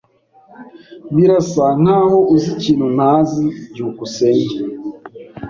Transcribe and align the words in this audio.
Birasa 1.15 1.65
nkaho 1.81 2.17
uzi 2.33 2.49
ikintu 2.57 2.85
ntazi. 2.97 3.45
byukusenge 3.71 4.55